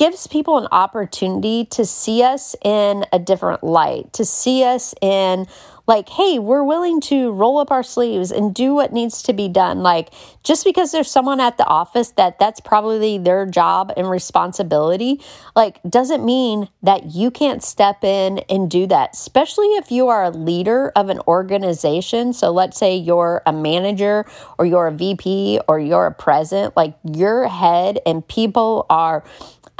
gives 0.00 0.26
people 0.26 0.56
an 0.56 0.66
opportunity 0.72 1.66
to 1.66 1.84
see 1.84 2.22
us 2.22 2.56
in 2.64 3.04
a 3.12 3.18
different 3.18 3.62
light, 3.62 4.10
to 4.14 4.24
see 4.24 4.64
us 4.64 4.94
in 5.02 5.46
like, 5.86 6.08
hey, 6.08 6.38
we're 6.38 6.62
willing 6.62 7.00
to 7.00 7.32
roll 7.32 7.58
up 7.58 7.70
our 7.70 7.82
sleeves 7.82 8.30
and 8.30 8.54
do 8.54 8.72
what 8.74 8.92
needs 8.92 9.22
to 9.24 9.32
be 9.32 9.48
done. 9.48 9.82
Like, 9.82 10.10
just 10.44 10.64
because 10.64 10.92
there's 10.92 11.10
someone 11.10 11.40
at 11.40 11.58
the 11.58 11.66
office 11.66 12.10
that 12.12 12.38
that's 12.38 12.60
probably 12.60 13.18
their 13.18 13.44
job 13.44 13.92
and 13.96 14.08
responsibility, 14.08 15.20
like, 15.56 15.80
doesn't 15.82 16.24
mean 16.24 16.68
that 16.82 17.06
you 17.06 17.30
can't 17.30 17.62
step 17.62 18.04
in 18.04 18.38
and 18.48 18.70
do 18.70 18.86
that, 18.86 19.14
especially 19.14 19.66
if 19.74 19.90
you 19.90 20.06
are 20.06 20.22
a 20.22 20.30
leader 20.30 20.92
of 20.94 21.08
an 21.08 21.20
organization. 21.26 22.32
So, 22.32 22.52
let's 22.52 22.78
say 22.78 22.96
you're 22.96 23.42
a 23.44 23.52
manager 23.52 24.24
or 24.58 24.66
you're 24.66 24.86
a 24.86 24.92
VP 24.92 25.60
or 25.66 25.80
you're 25.80 26.06
a 26.06 26.14
president, 26.14 26.76
like, 26.76 26.94
your 27.02 27.48
head 27.48 27.98
and 28.06 28.26
people 28.26 28.86
are 28.88 29.24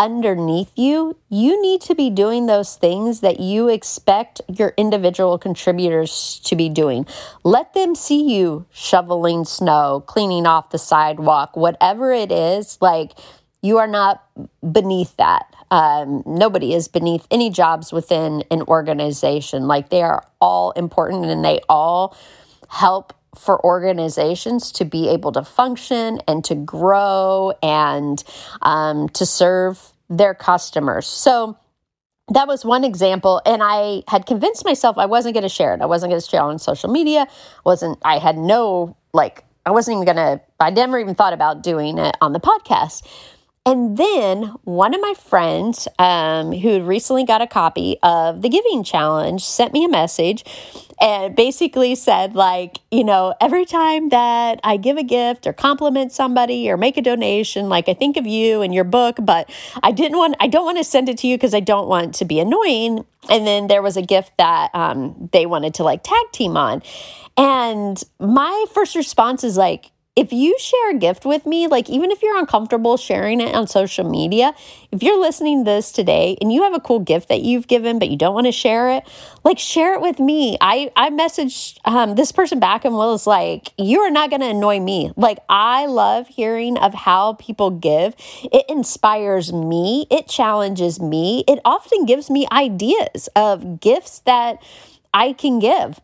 underneath 0.01 0.73
you, 0.77 1.19
you 1.29 1.61
need 1.61 1.83
to 1.83 1.95
be 1.95 2.09
doing 2.09 2.47
those 2.47 2.75
things 2.75 3.21
that 3.21 3.39
you 3.39 3.69
expect 3.69 4.41
your 4.49 4.73
individual 4.79 5.39
contributors 5.39 6.41
to 6.45 6.57
be 6.57 6.71
doing. 6.71 7.07
Let 7.45 7.75
them 7.75 7.95
see 7.95 8.35
you 8.35 8.65
shoveling 8.73 9.45
snow, 9.45 10.03
cleaning 10.07 10.47
off 10.47 10.71
the 10.71 10.79
sidewalk, 10.79 11.55
whatever 11.55 12.13
it 12.13 12.33
is. 12.33 12.79
Like, 12.81 13.13
you 13.61 13.77
are 13.77 13.87
not 13.87 14.25
beneath 14.73 15.15
that. 15.19 15.55
Um, 15.71 16.23
nobody 16.25 16.73
is 16.73 16.89
beneath 16.89 17.27
any 17.31 17.51
jobs 17.51 17.93
within 17.93 18.43
an 18.51 18.63
organization. 18.63 19.69
Like, 19.69 19.91
they 19.91 20.01
are 20.01 20.27
all 20.41 20.71
important 20.73 21.27
and 21.27 21.45
they 21.45 21.61
all 21.69 22.17
help 22.71 23.13
for 23.37 23.65
organizations 23.65 24.73
to 24.73 24.85
be 24.85 25.09
able 25.09 25.33
to 25.33 25.45
function 25.45 26.21
and 26.27 26.45
to 26.45 26.55
grow 26.55 27.53
and 27.63 28.23
um, 28.63 29.09
to 29.11 29.25
serve 29.25 29.93
their 30.09 30.35
customers. 30.35 31.07
So 31.07 31.57
that 32.33 32.47
was 32.47 32.65
one 32.65 32.85
example 32.85 33.43
and 33.45 33.61
i 33.63 34.03
had 34.07 34.25
convinced 34.25 34.65
myself 34.65 34.97
i 34.97 35.05
wasn't 35.05 35.35
going 35.35 35.43
to 35.43 35.49
share 35.49 35.75
it. 35.75 35.81
I 35.81 35.87
wasn't 35.87 36.11
going 36.11 36.21
to 36.21 36.29
share 36.29 36.41
it 36.41 36.45
on 36.45 36.59
social 36.59 36.91
media. 36.91 37.27
Wasn't 37.65 37.99
i 38.03 38.19
had 38.19 38.39
no 38.39 38.97
like 39.13 39.45
i 39.67 39.71
wasn't 39.71 39.97
even 39.97 40.05
going 40.15 40.39
to 40.39 40.41
i 40.61 40.71
never 40.71 40.99
even 40.99 41.15
thought 41.15 41.33
about 41.33 41.63
doing 41.63 41.99
it 41.99 42.17
on 42.21 42.33
the 42.33 42.41
podcast 42.41 43.05
and 43.67 43.99
then 43.99 44.55
one 44.65 44.95
of 44.95 45.03
my 45.03 45.13
friends 45.15 45.87
um, 45.99 46.51
who 46.53 46.83
recently 46.83 47.25
got 47.25 47.43
a 47.43 47.47
copy 47.47 47.99
of 48.03 48.41
the 48.41 48.49
Giving 48.49 48.83
Challenge 48.83 49.45
sent 49.45 49.75
me 49.75 49.85
a 49.85 49.89
message 49.89 50.45
and 50.99 51.37
basically 51.37 51.95
said, 51.95 52.35
like, 52.35 52.79
you 52.91 53.05
know, 53.05 53.35
every 53.39 53.67
time 53.67 54.09
that 54.11 54.61
I 54.65 54.79
give 54.79 54.97
a 54.97 55.03
gift 55.03 55.47
or 55.47 55.53
compliment 55.53 56.11
somebody 56.11 56.71
or 56.71 56.79
make 56.79 56.97
a 56.97 57.03
donation, 57.03 57.69
like 57.69 57.89
I 57.89 57.95
think 57.95 58.17
of 58.17 58.27
you 58.27 58.63
and 58.63 58.75
your 58.75 58.85
book, 58.85 59.17
but 59.21 59.51
I 59.83 59.93
didn't 59.93 60.17
want, 60.17 60.37
I 60.41 60.47
don't 60.47 60.65
want 60.65 60.79
to 60.79 60.85
send 60.85 61.11
it 61.11 61.19
to 61.19 61.27
you 61.27 61.37
because 61.37 61.55
I 61.55 61.61
don't 61.61 61.87
want 61.87 62.15
to 62.17 62.25
be 62.25 62.41
annoying. 62.41 63.05
And 63.29 63.47
then 63.47 63.67
there 63.67 63.83
was 63.83 63.99
a 63.99 64.03
gift 64.03 64.33
that 64.39 64.75
um, 64.75 65.29
they 65.33 65.45
wanted 65.45 65.75
to 65.75 65.85
like 65.85 66.03
tag 66.03 66.33
team 66.33 66.57
on. 66.57 66.83
And 67.37 68.03
my 68.19 68.65
first 68.73 68.97
response 68.97 69.45
is 69.45 69.59
like, 69.59 69.91
if 70.17 70.33
you 70.33 70.57
share 70.59 70.91
a 70.91 70.99
gift 70.99 71.25
with 71.25 71.47
me, 71.47 71.69
like 71.69 71.89
even 71.89 72.11
if 72.11 72.21
you're 72.21 72.37
uncomfortable 72.37 72.97
sharing 72.97 73.41
it 73.41 73.55
on 73.55 73.67
social 73.67 74.09
media, 74.09 74.53
if 74.91 75.03
you're 75.03 75.21
listening 75.21 75.65
to 75.65 75.71
this 75.71 75.93
today 75.93 76.37
and 76.41 76.53
you 76.53 76.63
have 76.65 76.75
a 76.75 76.81
cool 76.81 76.99
gift 76.99 77.29
that 77.29 77.43
you've 77.43 77.69
given, 77.69 77.99
but 77.99 78.11
you 78.11 78.17
don't 78.17 78.35
want 78.35 78.47
to 78.47 78.53
share 78.53 78.91
it, 78.91 79.05
like 79.45 79.59
share 79.59 79.95
it 79.95 80.01
with 80.01 80.19
me. 80.19 80.59
I, 80.61 80.91
I 80.97 81.11
messaged 81.11 81.79
um, 81.85 82.17
this 82.17 82.33
person 82.33 82.59
back 82.59 82.85
and 82.85 82.95
was 82.95 83.27
like, 83.27 83.73
you 83.79 84.01
are 84.01 84.11
not 84.11 84.31
going 84.31 84.41
to 84.41 84.49
annoy 84.49 84.81
me. 84.81 85.13
Like 85.17 85.39
I 85.49 85.87
love 85.87 86.27
hearing 86.27 86.77
of 86.77 86.93
how 86.93 87.35
people 87.35 87.71
give. 87.71 88.15
It 88.53 88.67
inspires 88.69 89.53
me. 89.53 90.07
It 90.11 90.27
challenges 90.27 91.01
me. 91.01 91.45
It 91.47 91.61
often 91.65 92.05
gives 92.05 92.29
me 92.29 92.49
ideas 92.51 93.29
of 93.37 93.81
gifts 93.81 94.19
that 94.21 94.61
I 95.15 95.33
can 95.33 95.61
give 95.61 96.01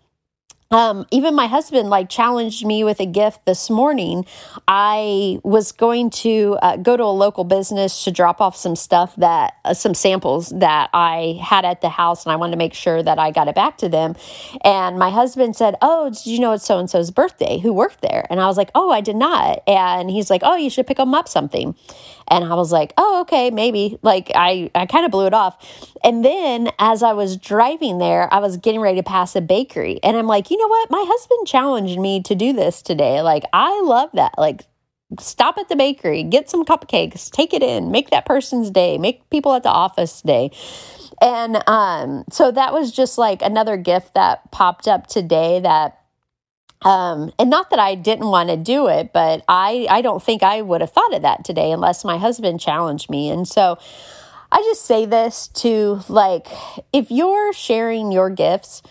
um, 0.70 1.06
even 1.12 1.34
my 1.34 1.46
husband 1.46 1.90
like 1.90 2.08
challenged 2.08 2.66
me 2.66 2.82
with 2.82 3.00
a 3.00 3.06
gift 3.06 3.44
this 3.44 3.70
morning. 3.70 4.24
I 4.66 5.38
was 5.44 5.72
going 5.72 6.10
to 6.10 6.58
uh, 6.60 6.76
go 6.76 6.96
to 6.96 7.04
a 7.04 7.14
local 7.14 7.44
business 7.44 8.04
to 8.04 8.10
drop 8.10 8.40
off 8.40 8.56
some 8.56 8.74
stuff 8.74 9.14
that 9.16 9.54
uh, 9.64 9.74
some 9.74 9.94
samples 9.94 10.48
that 10.50 10.90
I 10.92 11.38
had 11.42 11.64
at 11.64 11.82
the 11.82 11.88
house, 11.88 12.24
and 12.24 12.32
I 12.32 12.36
wanted 12.36 12.52
to 12.52 12.58
make 12.58 12.74
sure 12.74 13.02
that 13.02 13.18
I 13.18 13.30
got 13.30 13.48
it 13.48 13.54
back 13.54 13.78
to 13.78 13.88
them. 13.88 14.16
And 14.64 14.98
my 14.98 15.10
husband 15.10 15.54
said, 15.54 15.76
"Oh, 15.82 16.10
did 16.10 16.26
you 16.26 16.40
know 16.40 16.52
it's 16.52 16.64
so 16.64 16.78
and 16.78 16.90
so's 16.90 17.10
birthday? 17.10 17.58
Who 17.58 17.72
worked 17.72 18.00
there?" 18.00 18.26
And 18.28 18.40
I 18.40 18.46
was 18.46 18.56
like, 18.56 18.70
"Oh, 18.74 18.90
I 18.90 19.00
did 19.00 19.16
not." 19.16 19.62
And 19.68 20.10
he's 20.10 20.30
like, 20.30 20.42
"Oh, 20.44 20.56
you 20.56 20.70
should 20.70 20.86
pick 20.86 20.96
them 20.96 21.14
up 21.14 21.28
something." 21.28 21.76
And 22.28 22.44
I 22.44 22.54
was 22.54 22.72
like, 22.72 22.92
oh, 22.96 23.20
okay, 23.22 23.50
maybe. 23.50 23.98
Like 24.02 24.30
I, 24.34 24.70
I 24.74 24.86
kind 24.86 25.04
of 25.04 25.10
blew 25.10 25.26
it 25.26 25.34
off. 25.34 25.56
And 26.02 26.24
then 26.24 26.70
as 26.78 27.02
I 27.02 27.12
was 27.12 27.36
driving 27.36 27.98
there, 27.98 28.32
I 28.32 28.38
was 28.38 28.56
getting 28.56 28.80
ready 28.80 28.98
to 28.98 29.02
pass 29.02 29.36
a 29.36 29.40
bakery. 29.40 30.00
And 30.02 30.16
I'm 30.16 30.26
like, 30.26 30.50
you 30.50 30.56
know 30.56 30.68
what? 30.68 30.90
My 30.90 31.04
husband 31.06 31.46
challenged 31.46 31.98
me 31.98 32.22
to 32.22 32.34
do 32.34 32.52
this 32.52 32.82
today. 32.82 33.22
Like, 33.22 33.44
I 33.52 33.80
love 33.82 34.10
that. 34.14 34.34
Like, 34.38 34.62
stop 35.20 35.56
at 35.58 35.68
the 35.68 35.76
bakery, 35.76 36.22
get 36.22 36.50
some 36.50 36.64
cupcakes, 36.64 37.30
take 37.30 37.54
it 37.54 37.62
in, 37.62 37.90
make 37.90 38.10
that 38.10 38.26
person's 38.26 38.70
day, 38.70 38.98
make 38.98 39.28
people 39.30 39.54
at 39.54 39.62
the 39.62 39.70
office 39.70 40.20
day. 40.22 40.50
And 41.20 41.62
um, 41.68 42.24
so 42.30 42.50
that 42.50 42.72
was 42.72 42.92
just 42.92 43.16
like 43.16 43.40
another 43.42 43.76
gift 43.76 44.14
that 44.14 44.50
popped 44.50 44.88
up 44.88 45.06
today 45.06 45.60
that 45.60 46.00
um, 46.82 47.32
and 47.38 47.50
not 47.50 47.70
that 47.70 47.78
I 47.78 47.94
didn't 47.94 48.28
want 48.28 48.50
to 48.50 48.56
do 48.56 48.88
it, 48.88 49.12
but 49.12 49.42
I, 49.48 49.86
I 49.90 50.02
don't 50.02 50.22
think 50.22 50.42
I 50.42 50.62
would 50.62 50.80
have 50.80 50.90
thought 50.90 51.14
of 51.14 51.22
that 51.22 51.44
today 51.44 51.72
unless 51.72 52.04
my 52.04 52.18
husband 52.18 52.60
challenged 52.60 53.10
me. 53.10 53.30
And 53.30 53.48
so 53.48 53.78
I 54.52 54.58
just 54.58 54.84
say 54.84 55.06
this 55.06 55.48
to 55.48 56.00
like, 56.08 56.46
if 56.92 57.10
you're 57.10 57.52
sharing 57.52 58.12
your 58.12 58.30
gifts 58.30 58.82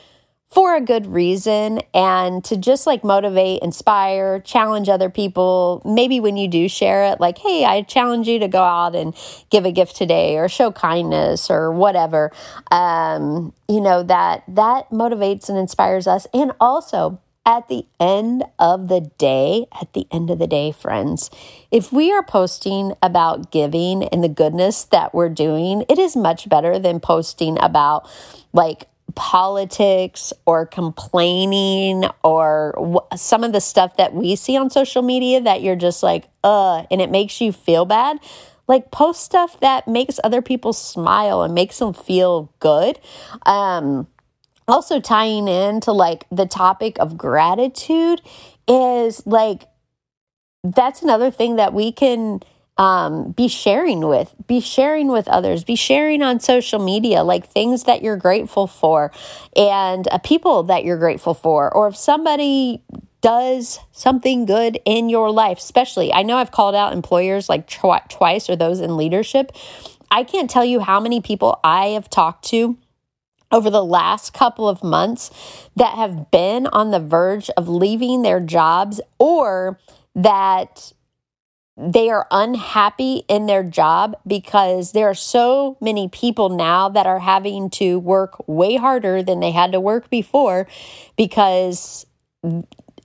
for 0.50 0.76
a 0.76 0.82
good 0.82 1.06
reason 1.08 1.82
and 1.94 2.44
to 2.46 2.56
just 2.56 2.88
like 2.88 3.04
motivate, 3.04 3.62
inspire, 3.62 4.40
challenge 4.40 4.88
other 4.88 5.10
people, 5.10 5.82
maybe 5.84 6.20
when 6.20 6.38
you 6.38 6.48
do 6.48 6.70
share 6.70 7.06
it, 7.12 7.20
like, 7.20 7.38
hey, 7.38 7.66
I 7.66 7.82
challenge 7.82 8.28
you 8.28 8.40
to 8.40 8.48
go 8.48 8.64
out 8.64 8.96
and 8.96 9.14
give 9.50 9.66
a 9.66 9.72
gift 9.72 9.96
today 9.96 10.38
or 10.38 10.48
show 10.48 10.72
kindness 10.72 11.50
or 11.50 11.72
whatever, 11.72 12.32
um, 12.72 13.54
you 13.68 13.82
know, 13.82 14.04
that 14.04 14.44
that 14.48 14.90
motivates 14.92 15.50
and 15.50 15.58
inspires 15.58 16.08
us. 16.08 16.26
And 16.34 16.54
also, 16.60 17.20
at 17.46 17.68
the 17.68 17.86
end 18.00 18.44
of 18.58 18.88
the 18.88 19.02
day, 19.18 19.68
at 19.80 19.94
the 19.94 20.08
end 20.12 20.30
of 20.30 20.40
the 20.40 20.48
day, 20.48 20.72
friends, 20.72 21.30
if 21.72 21.92
we 21.92 22.12
are 22.12 22.24
posting 22.24 22.94
about 23.04 23.52
giving 23.52 24.04
and 24.06 24.24
the 24.24 24.30
goodness 24.30 24.86
that 24.86 25.14
we're 25.14 25.30
doing, 25.30 25.84
it 25.88 26.00
is 26.00 26.16
much 26.16 26.50
better 26.50 26.80
than 26.80 27.00
posting 27.00 27.62
about 27.62 28.10
like 28.52 28.88
politics 29.14 30.34
or 30.46 30.66
complaining 30.66 32.06
or 32.24 33.04
some 33.16 33.44
of 33.44 33.54
the 33.54 33.62
stuff 33.62 33.96
that 33.98 34.14
we 34.14 34.36
see 34.36 34.58
on 34.58 34.70
social 34.70 35.02
media 35.02 35.40
that 35.42 35.62
you're 35.62 35.76
just 35.76 36.04
like, 36.04 36.28
uh, 36.44 36.84
and 36.90 37.02
it 37.02 37.12
makes 37.12 37.40
you 37.42 37.52
feel 37.52 37.86
bad. 37.86 38.20
Like, 38.68 38.90
post 38.90 39.22
stuff 39.22 39.60
that 39.60 39.88
makes 39.88 40.20
other 40.24 40.42
people 40.42 40.74
smile 40.74 41.44
and 41.44 41.54
makes 41.54 41.78
them 41.78 41.94
feel 41.94 42.52
good. 42.60 43.00
Um, 43.46 44.08
also 44.68 45.00
tying 45.00 45.48
into 45.48 45.92
like 45.92 46.26
the 46.32 46.46
topic 46.46 46.98
of 47.00 47.18
gratitude 47.18 48.22
is 48.68 49.26
like 49.26 49.68
that's 50.64 51.02
another 51.02 51.30
thing 51.30 51.58
that 51.58 51.74
we 51.74 51.92
can 51.92 52.42
um, 52.78 53.32
be 53.32 53.48
sharing 53.48 54.02
with, 54.02 54.34
be 54.48 54.60
sharing 54.60 55.08
with 55.08 55.28
others, 55.28 55.64
be 55.64 55.76
sharing 55.76 56.22
on 56.22 56.40
social 56.40 56.84
media, 56.84 57.24
like 57.24 57.48
things 57.48 57.84
that 57.84 58.02
you're 58.02 58.18
grateful 58.18 58.68
for 58.68 59.12
and 59.56 60.08
uh, 60.12 60.18
people 60.18 60.64
that 60.64 60.84
you're 60.84 60.98
grateful 60.98 61.34
for. 61.34 61.74
Or 61.74 61.88
if 61.88 61.96
somebody 61.96 62.84
does 63.22 63.80
something 63.92 64.46
good 64.46 64.80
in 64.86 65.10
your 65.10 65.32
life, 65.32 65.60
especially, 65.60 66.12
I 66.12 66.24
know 66.24 66.38
I've 66.38 66.52
called 66.52 66.76
out 66.76 66.92
employers 66.92 67.48
like 67.48 67.68
tw- 67.68 68.10
twice 68.10 68.50
or 68.50 68.56
those 68.56 68.82
in 68.82 68.98
leadership. 68.98 69.52
I 70.12 70.24
can't 70.24 70.50
tell 70.50 70.66
you 70.66 70.80
how 70.82 71.00
many 71.00 71.22
people 71.22 71.60
I 71.64 71.88
have 71.88 72.10
talked 72.10 72.46
to 72.50 72.78
over 73.56 73.70
the 73.70 73.86
last 73.86 74.34
couple 74.34 74.68
of 74.68 74.84
months 74.84 75.32
that 75.78 75.96
have 75.96 76.30
been 76.30 76.68
on 76.68 76.92
the 76.92 77.00
verge 77.00 77.50
of 77.52 77.70
leaving 77.70 78.22
their 78.22 78.42
jobs 78.42 79.00
or 79.18 79.80
that 80.14 80.92
they 81.78 82.10
are 82.10 82.28
unhappy 82.32 83.24
in 83.30 83.46
their 83.46 83.64
job 83.64 84.18
because 84.28 84.92
there 84.92 85.10
are 85.10 85.16
so 85.16 85.78
many 85.80 86.10
people 86.10 86.50
now 86.50 86.90
that 86.90 87.08
are 87.08 87.20
having 87.20 87.70
to 87.70 87.98
work 87.98 88.46
way 88.46 88.76
harder 88.76 89.24
than 89.24 89.40
they 89.40 89.52
had 89.52 89.72
to 89.72 89.80
work 89.80 90.10
before 90.10 90.68
because 91.16 92.06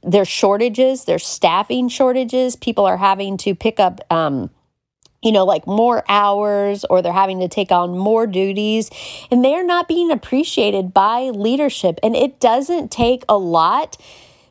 there's 0.03 0.29
shortages, 0.29 1.05
there's 1.05 1.27
staffing 1.27 1.89
shortages. 1.89 2.57
People 2.57 2.87
are 2.87 2.97
having 2.97 3.37
to 3.37 3.55
pick 3.55 3.79
up 3.79 4.01
um, 4.11 4.51
you 5.23 5.33
know, 5.33 5.45
like 5.45 5.67
more 5.67 6.03
hours 6.09 6.85
or 6.89 7.03
they're 7.03 7.13
having 7.13 7.41
to 7.41 7.49
take 7.49 7.71
on 7.71 7.97
more 7.97 8.27
duties 8.27 8.91
and 9.31 9.45
they're 9.45 9.65
not 9.65 9.89
being 9.89 10.11
appreciated 10.11 10.95
by 10.95 11.31
leadership. 11.31 11.99
And 12.03 12.17
it 12.17 12.41
doesn't 12.41 12.91
take 12.91 13.25
a 13.29 13.37
lot 13.37 13.97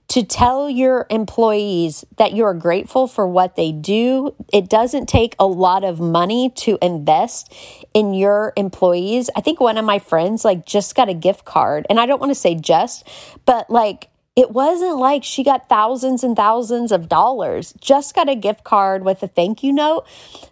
to 0.09 0.23
tell 0.23 0.69
your 0.69 1.05
employees 1.11 2.03
that 2.17 2.33
you're 2.33 2.55
grateful 2.55 3.07
for 3.07 3.27
what 3.27 3.55
they 3.55 3.71
do. 3.71 4.35
It 4.51 4.67
doesn't 4.67 5.07
take 5.07 5.35
a 5.37 5.45
lot 5.45 5.83
of 5.83 5.99
money 5.99 6.49
to 6.57 6.79
invest 6.81 7.53
in 7.93 8.15
your 8.15 8.51
employees. 8.55 9.29
I 9.35 9.41
think 9.41 9.59
one 9.59 9.77
of 9.77 9.85
my 9.85 9.99
friends 9.99 10.43
like 10.43 10.65
just 10.65 10.95
got 10.95 11.09
a 11.09 11.13
gift 11.13 11.45
card 11.45 11.85
and 11.89 11.99
I 11.99 12.07
don't 12.07 12.19
want 12.19 12.31
to 12.31 12.35
say 12.35 12.55
just, 12.55 13.07
but 13.45 13.69
like 13.69 14.09
it 14.39 14.51
wasn't 14.51 14.95
like 14.95 15.25
she 15.25 15.43
got 15.43 15.67
thousands 15.67 16.23
and 16.23 16.33
thousands 16.33 16.93
of 16.93 17.09
dollars, 17.09 17.73
just 17.81 18.15
got 18.15 18.29
a 18.29 18.35
gift 18.35 18.63
card 18.63 19.03
with 19.03 19.21
a 19.21 19.27
thank 19.27 19.63
you 19.63 19.73
note. 19.73 20.05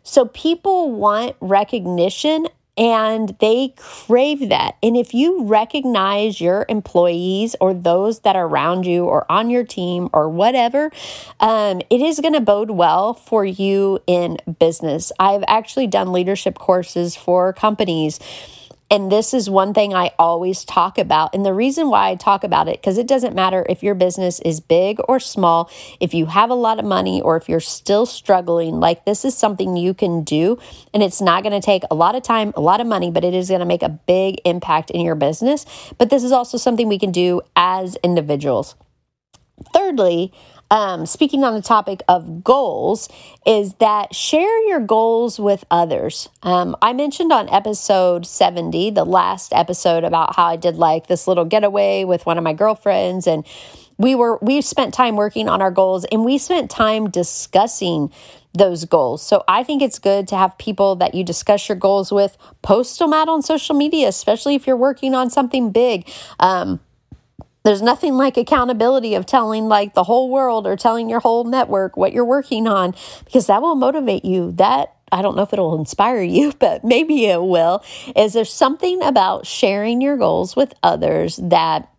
So 0.03 0.25
people 0.25 0.91
want 0.91 1.38
recognition 1.39 2.48
and 2.77 3.34
they 3.39 3.74
crave 3.77 4.50
that. 4.50 4.75
And 4.84 4.98
if 4.98 5.13
you 5.13 5.46
recognize 5.46 6.41
your 6.41 6.65
employees 6.67 7.56
or 7.62 7.74
those 7.74 8.20
that 8.20 8.36
are 8.36 8.46
around 8.46 8.86
you 8.86 9.06
or 9.06 9.25
on 9.32 9.50
your 9.50 9.63
team 9.63 10.10
or 10.12 10.27
whatever, 10.27 10.91
um, 11.39 11.82
it 11.89 12.01
is 12.01 12.20
going 12.20 12.34
to 12.34 12.41
bode 12.41 12.72
well 12.72 13.13
for 13.13 13.46
you 13.46 14.00
in 14.06 14.38
business. 14.60 15.13
I've 15.17 15.46
actually 15.48 15.88
done 15.88 16.12
leadership 16.12 16.60
courses 16.60 17.15
for 17.15 17.53
companies 17.53 18.20
and 18.89 19.12
this 19.12 19.34
is 19.34 19.50
one 19.50 19.74
thing 19.74 19.94
I 19.94 20.12
always 20.17 20.63
talk 20.63 20.98
about. 20.98 21.36
And 21.36 21.46
the 21.46 21.53
reason 21.53 21.89
why 21.89 22.10
I 22.10 22.15
talk 22.15 22.46
about 22.46 22.70
it, 22.70 22.79
because 22.79 22.98
it 22.98 23.06
doesn't 23.06 23.36
matter 23.36 23.65
if 23.67 23.84
your 23.84 23.96
business 23.96 24.39
is 24.39 24.62
big 24.62 25.00
or 25.10 25.20
small, 25.20 25.70
if 26.00 26.13
you 26.13 26.27
have 26.27 26.50
a 26.50 26.56
lot 26.56 26.79
of 26.79 26.86
money 26.86 27.22
or 27.22 27.36
if 27.36 27.50
you're 27.50 27.60
still 27.60 28.06
struggling, 28.06 28.79
like 28.79 29.03
this 29.03 29.25
is 29.25 29.38
something 29.38 29.75
you 29.75 29.94
can 29.94 30.24
do. 30.24 30.58
And 30.94 31.03
it's 31.03 31.22
not 31.22 31.44
going 31.44 31.60
to 31.60 31.65
take 31.65 31.84
a 31.91 31.96
lot 31.96 32.15
of 32.15 32.24
time, 32.24 32.53
a 32.56 32.62
lot 32.62 32.79
of 32.79 32.88
money, 32.88 33.12
but 33.12 33.25
it 33.25 33.34
is 33.34 33.50
going 33.50 33.60
to 33.60 33.65
make 33.65 33.84
a 33.84 33.89
big 33.89 34.39
impact 34.46 34.89
in 34.89 35.01
your 35.01 35.15
business. 35.15 35.65
But 35.98 36.10
this 36.10 36.24
is 36.24 36.32
also 36.32 36.58
something 36.58 36.88
we 36.88 37.00
can 37.00 37.12
do 37.12 37.41
as 37.58 37.98
individuals. 38.03 38.75
Thirdly, 39.74 40.32
um, 40.70 41.06
speaking 41.06 41.44
on 41.44 41.54
the 41.54 41.62
topic 41.62 42.02
of 42.08 42.44
goals, 42.44 43.10
is 43.46 43.74
that 43.76 44.14
share 44.14 44.68
your 44.68 44.80
goals 44.80 45.40
with 45.40 45.64
others. 45.72 46.30
Um, 46.44 46.76
I 46.82 46.94
mentioned 46.94 47.32
on 47.32 47.50
episode 47.50 48.26
70, 48.26 48.92
the 48.92 49.06
last 49.06 49.54
episode, 49.54 50.04
about 50.04 50.36
how 50.36 50.46
I 50.46 50.56
did 50.56 50.76
like 50.76 51.08
this 51.08 51.28
little 51.28 51.46
getaway 51.46 52.04
with 52.04 52.26
one 52.26 52.38
of 52.38 52.44
my 52.44 52.54
girlfriends 52.54 53.28
and 53.28 53.46
we 53.98 54.14
were 54.14 54.38
we 54.42 54.62
spent 54.62 54.94
time 54.94 55.16
working 55.16 55.50
on 55.50 55.60
our 55.62 55.72
goals 55.72 56.06
and 56.12 56.24
we 56.24 56.38
spent 56.38 56.70
time 56.70 57.10
discussing 57.10 58.12
those 58.54 58.86
goals. 58.86 59.22
So 59.22 59.44
I 59.48 59.64
think 59.64 59.82
it's 59.82 60.00
good 60.00 60.28
to 60.30 60.36
have 60.36 60.58
people 60.58 60.96
that 60.98 61.14
you 61.14 61.24
discuss 61.24 61.70
your 61.70 61.76
goals 61.78 62.12
with, 62.12 62.38
post 62.62 63.00
them 63.00 63.14
out 63.14 63.30
on 63.30 63.42
social 63.42 63.76
media, 63.76 64.08
especially 64.08 64.56
if 64.56 64.66
you're 64.66 64.78
working 64.78 65.14
on 65.14 65.30
something 65.30 65.72
big. 65.72 66.10
Um, 66.40 66.80
there's 67.68 67.82
nothing 67.82 68.14
like 68.14 68.38
accountability 68.38 69.14
of 69.14 69.26
telling 69.26 69.68
like 69.68 69.94
the 69.94 70.06
whole 70.06 70.30
world 70.30 70.66
or 70.66 70.78
telling 70.78 71.10
your 71.10 71.20
whole 71.20 71.44
network 71.44 71.98
what 71.98 72.14
you're 72.14 72.24
working 72.24 72.66
on 72.66 72.96
because 73.26 73.48
that 73.48 73.62
will 73.62 73.76
motivate 73.76 74.24
you. 74.24 74.54
That 74.54 74.96
I 75.12 75.22
don't 75.22 75.36
know 75.36 75.42
if 75.44 75.52
it'll 75.52 75.78
inspire 75.78 76.22
you, 76.22 76.54
but 76.60 76.86
maybe 76.86 77.26
it 77.26 77.44
will. 77.44 77.84
Is 78.16 78.32
there 78.32 78.46
something 78.46 79.04
about 79.04 79.46
sharing 79.46 80.00
your 80.00 80.16
goals 80.16 80.56
with 80.56 80.74
others 80.82 81.42
that 81.44 81.92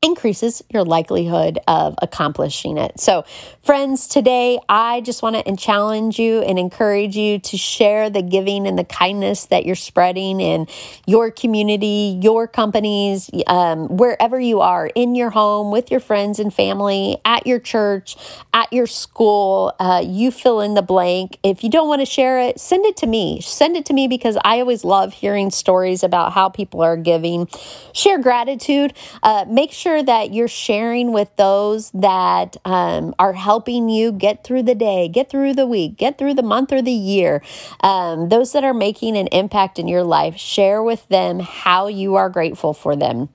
increases 0.00 0.62
your 0.70 0.84
likelihood 0.84 1.58
of 1.66 1.96
accomplishing 2.00 2.78
it. 2.78 3.00
So, 3.00 3.24
friends, 3.64 4.06
today 4.06 4.60
I 4.68 5.00
just 5.00 5.22
want 5.22 5.44
to 5.44 5.56
challenge 5.56 6.20
you 6.20 6.40
and 6.42 6.56
encourage 6.56 7.16
you 7.16 7.40
to 7.40 7.56
share 7.56 8.08
the 8.08 8.22
giving 8.22 8.68
and 8.68 8.78
the 8.78 8.84
kindness 8.84 9.46
that 9.46 9.66
you're 9.66 9.74
spreading 9.74 10.40
in 10.40 10.68
your 11.06 11.32
community, 11.32 12.18
your 12.22 12.46
companies, 12.46 13.28
um, 13.48 13.96
wherever 13.96 14.38
you 14.38 14.60
are, 14.60 14.88
in 14.94 15.16
your 15.16 15.30
home, 15.30 15.72
with 15.72 15.90
your 15.90 16.00
friends 16.00 16.38
and 16.38 16.54
family, 16.54 17.18
at 17.24 17.44
your 17.44 17.58
church, 17.58 18.16
at 18.54 18.72
your 18.72 18.86
school. 18.86 19.74
Uh, 19.80 20.02
you 20.06 20.30
fill 20.30 20.60
in 20.60 20.74
the 20.74 20.82
blank. 20.82 21.38
If 21.42 21.64
you 21.64 21.70
don't 21.70 21.88
want 21.88 22.02
to 22.02 22.06
share 22.06 22.38
it, 22.38 22.60
send 22.60 22.86
it 22.86 22.96
to 22.98 23.06
me. 23.08 23.40
Send 23.40 23.76
it 23.76 23.84
to 23.86 23.92
me 23.92 24.06
because 24.06 24.38
I 24.44 24.60
always 24.60 24.84
love 24.84 25.12
hearing 25.12 25.50
stories 25.50 26.04
about 26.04 26.32
how 26.34 26.48
people 26.48 26.82
are 26.82 26.96
giving. 26.96 27.48
Share 27.92 28.18
gratitude. 28.18 28.94
Uh, 29.24 29.44
make 29.48 29.72
sure 29.72 29.87
sure 29.88 30.02
that 30.02 30.34
you're 30.34 30.48
sharing 30.48 31.12
with 31.12 31.34
those 31.36 31.90
that 31.92 32.58
um, 32.66 33.14
are 33.18 33.32
helping 33.32 33.88
you 33.88 34.12
get 34.12 34.44
through 34.44 34.62
the 34.62 34.74
day, 34.74 35.08
get 35.08 35.30
through 35.30 35.54
the 35.54 35.66
week, 35.66 35.96
get 35.96 36.18
through 36.18 36.34
the 36.34 36.42
month 36.42 36.72
or 36.72 36.82
the 36.82 36.92
year. 36.92 37.42
Um, 37.80 38.28
those 38.28 38.52
that 38.52 38.64
are 38.64 38.74
making 38.74 39.16
an 39.16 39.28
impact 39.28 39.78
in 39.78 39.88
your 39.88 40.04
life, 40.04 40.36
share 40.36 40.82
with 40.82 41.08
them 41.08 41.40
how 41.40 41.86
you 41.86 42.16
are 42.16 42.28
grateful 42.28 42.74
for 42.74 42.96
them. 42.96 43.30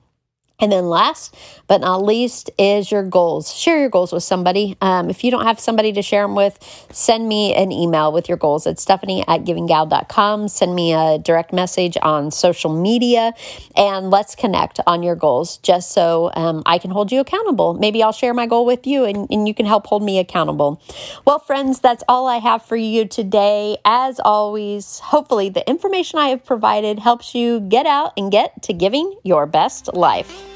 And 0.60 0.70
then 0.70 0.88
last 0.88 1.34
but 1.66 1.80
not 1.80 2.02
least 2.04 2.50
is 2.58 2.90
your 2.90 3.02
goals. 3.02 3.52
Share 3.54 3.78
your 3.80 3.88
goals 3.88 4.12
with 4.12 4.22
somebody. 4.22 4.76
Um, 4.80 5.10
if 5.10 5.24
you 5.24 5.30
don't 5.30 5.44
have 5.44 5.58
somebody 5.58 5.92
to 5.92 6.02
share 6.02 6.22
them 6.22 6.34
with, 6.34 6.58
send 6.92 7.28
me 7.28 7.54
an 7.54 7.72
email 7.72 8.12
with 8.12 8.28
your 8.28 8.38
goals 8.38 8.66
at 8.66 8.78
stephanie 8.78 9.24
at 9.26 9.44
givinggal.com. 9.44 10.48
Send 10.48 10.74
me 10.74 10.92
a 10.92 11.18
direct 11.18 11.52
message 11.52 11.96
on 12.02 12.30
social 12.30 12.70
media 12.74 13.32
and 13.76 14.10
let's 14.10 14.34
connect 14.34 14.78
on 14.86 15.02
your 15.02 15.16
goals 15.16 15.56
just 15.58 15.90
so 15.90 16.30
um, 16.34 16.62
I 16.66 16.78
can 16.78 16.90
hold 16.90 17.10
you 17.10 17.20
accountable. 17.20 17.74
Maybe 17.74 18.02
I'll 18.02 18.12
share 18.12 18.34
my 18.34 18.46
goal 18.46 18.64
with 18.64 18.86
you 18.86 19.04
and, 19.04 19.26
and 19.30 19.48
you 19.48 19.54
can 19.54 19.66
help 19.66 19.86
hold 19.86 20.02
me 20.02 20.18
accountable. 20.18 20.80
Well, 21.24 21.40
friends, 21.40 21.80
that's 21.80 22.04
all 22.08 22.26
I 22.26 22.38
have 22.38 22.64
for 22.64 22.76
you 22.76 23.06
today. 23.06 23.78
As 23.84 24.20
always, 24.20 25.00
hopefully 25.00 25.48
the 25.48 25.68
information 25.68 26.18
I 26.18 26.28
have 26.28 26.44
provided 26.44 27.00
helps 27.00 27.34
you 27.34 27.60
get 27.60 27.86
out 27.86 28.12
and 28.16 28.30
get 28.30 28.62
to 28.64 28.72
giving 28.72 29.18
your 29.24 29.46
best 29.46 29.92
life. 29.94 30.53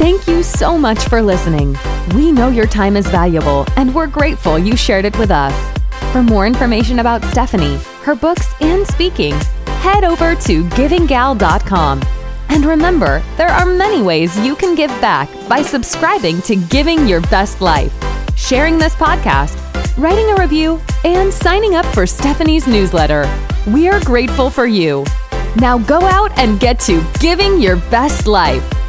Thank 0.00 0.26
you 0.26 0.42
so 0.42 0.78
much 0.78 0.98
for 1.10 1.20
listening. 1.20 1.76
We 2.14 2.32
know 2.32 2.48
your 2.48 2.66
time 2.66 2.96
is 2.96 3.06
valuable 3.06 3.66
and 3.76 3.94
we're 3.94 4.06
grateful 4.06 4.58
you 4.58 4.74
shared 4.74 5.04
it 5.04 5.16
with 5.18 5.30
us. 5.30 5.52
For 6.10 6.22
more 6.22 6.46
information 6.46 7.00
about 7.00 7.22
Stephanie, 7.24 7.76
her 8.04 8.14
books, 8.14 8.48
and 8.62 8.86
speaking, 8.86 9.34
head 9.66 10.04
over 10.04 10.34
to 10.34 10.64
givinggal.com. 10.64 12.02
And 12.48 12.64
remember, 12.64 13.22
there 13.36 13.50
are 13.50 13.66
many 13.66 14.00
ways 14.00 14.38
you 14.38 14.56
can 14.56 14.74
give 14.74 14.88
back 15.02 15.28
by 15.50 15.60
subscribing 15.60 16.40
to 16.42 16.56
Giving 16.56 17.06
Your 17.06 17.20
Best 17.20 17.60
Life, 17.60 17.92
sharing 18.38 18.78
this 18.78 18.94
podcast, 18.94 19.54
writing 19.98 20.30
a 20.30 20.40
review, 20.40 20.80
and 21.04 21.30
signing 21.30 21.74
up 21.74 21.84
for 21.84 22.06
Stephanie's 22.06 22.66
newsletter. 22.66 23.26
We 23.66 23.90
are 23.90 24.00
grateful 24.00 24.48
for 24.48 24.64
you. 24.64 25.04
Now 25.56 25.76
go 25.76 26.00
out 26.00 26.32
and 26.38 26.58
get 26.58 26.80
to 26.80 27.06
giving 27.20 27.60
your 27.60 27.76
best 27.90 28.26
life. 28.26 28.79